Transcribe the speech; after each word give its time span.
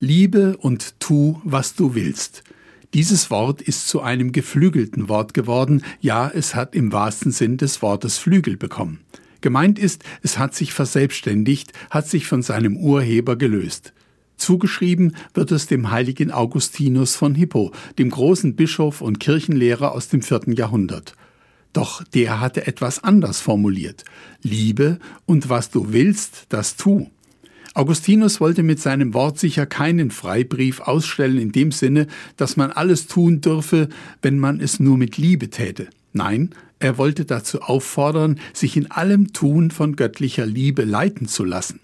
Liebe 0.00 0.56
und 0.56 1.00
tu, 1.00 1.40
was 1.42 1.74
du 1.74 1.96
willst. 1.96 2.44
Dieses 2.94 3.32
Wort 3.32 3.60
ist 3.60 3.88
zu 3.88 4.00
einem 4.00 4.30
geflügelten 4.30 5.08
Wort 5.08 5.34
geworden, 5.34 5.82
ja, 6.00 6.30
es 6.32 6.54
hat 6.54 6.76
im 6.76 6.92
wahrsten 6.92 7.32
Sinn 7.32 7.56
des 7.56 7.82
Wortes 7.82 8.16
Flügel 8.16 8.56
bekommen. 8.56 9.00
Gemeint 9.40 9.76
ist, 9.76 10.04
es 10.22 10.38
hat 10.38 10.54
sich 10.54 10.72
verselbstständigt, 10.72 11.72
hat 11.90 12.06
sich 12.06 12.28
von 12.28 12.42
seinem 12.42 12.76
Urheber 12.76 13.34
gelöst. 13.34 13.92
Zugeschrieben 14.36 15.16
wird 15.34 15.50
es 15.50 15.66
dem 15.66 15.90
heiligen 15.90 16.30
Augustinus 16.30 17.16
von 17.16 17.34
Hippo, 17.34 17.72
dem 17.98 18.10
großen 18.10 18.54
Bischof 18.54 19.00
und 19.00 19.18
Kirchenlehrer 19.18 19.90
aus 19.90 20.06
dem 20.06 20.22
vierten 20.22 20.52
Jahrhundert. 20.52 21.14
Doch 21.72 22.04
der 22.04 22.38
hatte 22.38 22.68
etwas 22.68 23.02
anders 23.02 23.40
formuliert. 23.40 24.04
Liebe 24.42 25.00
und 25.26 25.48
was 25.48 25.70
du 25.70 25.92
willst, 25.92 26.46
das 26.50 26.76
tu. 26.76 27.10
Augustinus 27.74 28.40
wollte 28.40 28.62
mit 28.62 28.80
seinem 28.80 29.14
Wort 29.14 29.38
sicher 29.38 29.66
keinen 29.66 30.10
Freibrief 30.10 30.80
ausstellen 30.80 31.38
in 31.38 31.52
dem 31.52 31.72
Sinne, 31.72 32.06
dass 32.36 32.56
man 32.56 32.70
alles 32.70 33.06
tun 33.06 33.40
dürfe, 33.40 33.88
wenn 34.22 34.38
man 34.38 34.60
es 34.60 34.80
nur 34.80 34.96
mit 34.96 35.16
Liebe 35.16 35.50
täte. 35.50 35.88
Nein, 36.12 36.50
er 36.78 36.98
wollte 36.98 37.24
dazu 37.24 37.60
auffordern, 37.62 38.40
sich 38.52 38.76
in 38.76 38.90
allem 38.90 39.32
Tun 39.32 39.70
von 39.70 39.96
göttlicher 39.96 40.46
Liebe 40.46 40.84
leiten 40.84 41.28
zu 41.28 41.44
lassen. 41.44 41.80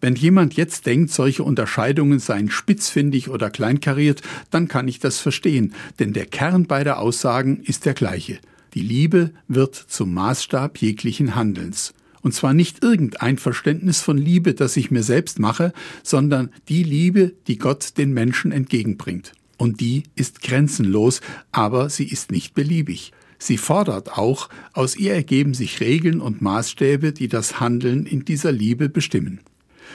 Wenn 0.00 0.14
jemand 0.14 0.54
jetzt 0.54 0.86
denkt, 0.86 1.10
solche 1.10 1.42
Unterscheidungen 1.42 2.20
seien 2.20 2.50
spitzfindig 2.50 3.28
oder 3.28 3.50
kleinkariert, 3.50 4.22
dann 4.50 4.66
kann 4.66 4.88
ich 4.88 4.98
das 4.98 5.18
verstehen, 5.18 5.74
denn 5.98 6.14
der 6.14 6.26
Kern 6.26 6.66
beider 6.66 6.98
Aussagen 6.98 7.60
ist 7.64 7.84
der 7.84 7.94
gleiche. 7.94 8.38
Die 8.72 8.80
Liebe 8.80 9.30
wird 9.46 9.74
zum 9.74 10.14
Maßstab 10.14 10.78
jeglichen 10.78 11.34
Handelns. 11.34 11.92
Und 12.22 12.34
zwar 12.34 12.52
nicht 12.52 12.82
irgendein 12.82 13.38
Verständnis 13.38 14.00
von 14.00 14.18
Liebe, 14.18 14.54
das 14.54 14.76
ich 14.76 14.90
mir 14.90 15.02
selbst 15.02 15.38
mache, 15.38 15.72
sondern 16.02 16.50
die 16.68 16.82
Liebe, 16.82 17.32
die 17.46 17.58
Gott 17.58 17.96
den 17.96 18.12
Menschen 18.12 18.52
entgegenbringt. 18.52 19.32
Und 19.56 19.80
die 19.80 20.04
ist 20.14 20.42
grenzenlos, 20.42 21.20
aber 21.52 21.90
sie 21.90 22.08
ist 22.08 22.30
nicht 22.30 22.54
beliebig. 22.54 23.12
Sie 23.38 23.56
fordert 23.56 24.18
auch, 24.18 24.50
aus 24.74 24.96
ihr 24.96 25.14
ergeben 25.14 25.54
sich 25.54 25.80
Regeln 25.80 26.20
und 26.20 26.42
Maßstäbe, 26.42 27.12
die 27.12 27.28
das 27.28 27.58
Handeln 27.58 28.04
in 28.04 28.24
dieser 28.24 28.52
Liebe 28.52 28.90
bestimmen. 28.90 29.40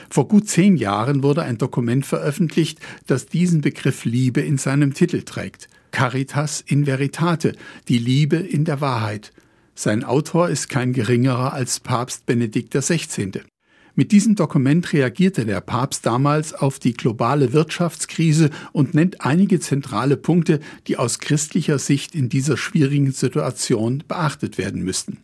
Vor 0.10 0.28
gut 0.28 0.50
zehn 0.50 0.78
Jahren 0.78 1.24
wurde 1.24 1.44
ein 1.44 1.58
Dokument 1.58 2.06
veröffentlicht, 2.06 2.80
das 3.08 3.28
diesen 3.28 3.62
Begriff 3.62 4.06
Liebe 4.06 4.42
in 4.42 4.58
seinem 4.58 4.94
Titel 4.94 5.22
trägt. 5.22 5.70
Caritas 5.92 6.62
in 6.66 6.86
Veritate, 6.86 7.56
die 7.88 8.00
Liebe 8.00 8.36
in 8.36 8.66
der 8.66 8.82
Wahrheit. 8.82 9.32
Sein 9.78 10.06
Autor 10.06 10.48
ist 10.48 10.70
kein 10.70 10.94
geringerer 10.94 11.52
als 11.52 11.82
Papst 11.82 12.26
Benedikt 12.26 12.74
XVI. 12.74 13.42
Mit 13.94 14.14
diesem 14.14 14.36
Dokument 14.36 14.94
reagierte 14.94 15.46
der 15.46 15.60
Papst 15.60 16.06
damals 16.06 16.54
auf 16.54 16.80
die 16.80 16.94
globale 16.94 17.52
Wirtschaftskrise 17.52 18.52
und 18.72 18.94
nennt 18.94 19.22
einige 19.22 19.60
zentrale 19.60 20.16
Punkte, 20.16 20.62
die 20.88 20.96
aus 20.96 21.20
christlicher 21.20 21.78
Sicht 21.78 22.16
in 22.16 22.30
dieser 22.30 22.56
schwierigen 22.56 23.12
Situation 23.12 24.04
beachtet 24.08 24.58
werden 24.58 24.82
müssten. 24.82 25.18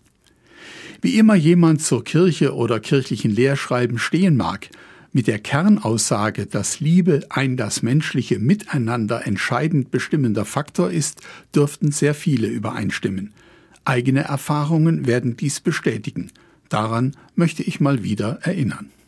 Wie 1.02 1.18
immer 1.18 1.36
jemand 1.36 1.82
zur 1.82 2.04
Kirche 2.04 2.54
oder 2.54 2.82
kirchlichen 2.82 3.32
Lehrschreiben 3.32 3.98
stehen 3.98 4.36
mag, 4.36 4.70
mit 5.14 5.28
der 5.28 5.40
Kernaussage, 5.40 6.46
dass 6.46 6.82
Liebe 6.82 7.22
ein 7.30 7.56
das 7.56 7.84
menschliche 7.84 8.38
Miteinander 8.40 9.26
entscheidend 9.26 9.92
bestimmender 9.92 10.46
Faktor 10.46 10.92
ist, 10.92 11.22
dürften 11.56 11.92
sehr 11.92 12.14
viele 12.14 12.48
übereinstimmen. 12.48 13.34
Eigene 13.84 14.22
Erfahrungen 14.22 15.08
werden 15.08 15.36
dies 15.38 15.60
bestätigen. 15.60 16.32
Daran 16.70 17.16
möchte 17.36 17.64
ich 17.64 17.80
mal 17.80 18.04
wieder 18.04 18.40
erinnern. 18.44 18.92